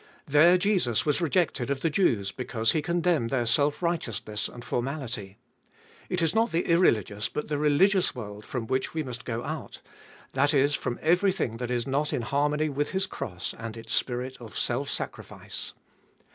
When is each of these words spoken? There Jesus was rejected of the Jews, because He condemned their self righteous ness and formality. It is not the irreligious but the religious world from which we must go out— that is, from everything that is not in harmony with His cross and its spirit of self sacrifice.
There 0.25 0.57
Jesus 0.57 1.05
was 1.05 1.21
rejected 1.21 1.69
of 1.69 1.81
the 1.81 1.89
Jews, 1.91 2.31
because 2.31 2.71
He 2.71 2.81
condemned 2.81 3.29
their 3.29 3.45
self 3.45 3.83
righteous 3.83 4.19
ness 4.25 4.47
and 4.47 4.65
formality. 4.65 5.37
It 6.09 6.23
is 6.23 6.33
not 6.33 6.51
the 6.51 6.63
irreligious 6.65 7.29
but 7.29 7.49
the 7.49 7.59
religious 7.59 8.15
world 8.15 8.43
from 8.43 8.65
which 8.65 8.95
we 8.95 9.03
must 9.03 9.25
go 9.25 9.43
out— 9.43 9.79
that 10.33 10.55
is, 10.55 10.73
from 10.73 10.97
everything 11.03 11.57
that 11.57 11.69
is 11.69 11.85
not 11.85 12.13
in 12.13 12.23
harmony 12.23 12.67
with 12.67 12.93
His 12.93 13.05
cross 13.05 13.53
and 13.55 13.77
its 13.77 13.93
spirit 13.93 14.37
of 14.41 14.57
self 14.57 14.89
sacrifice. 14.89 15.73